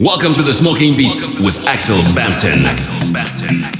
Welcome 0.00 0.32
to 0.32 0.42
the 0.42 0.54
Smoking 0.54 0.96
Beats 0.96 1.20
with 1.40 1.62
Axel 1.66 1.98
Bampton. 2.14 2.64
Axel 2.64 2.94
Bampton. 3.12 3.79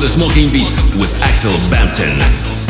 The 0.00 0.08
Smoking 0.08 0.50
Beats 0.50 0.76
with 0.94 1.14
Axel 1.20 1.52
Bampton. 1.68 2.69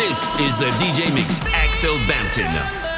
This 0.00 0.22
is 0.40 0.56
the 0.56 0.70
DJ 0.82 1.12
Mix, 1.12 1.42
Axel 1.52 1.98
Bampton. 2.08 2.89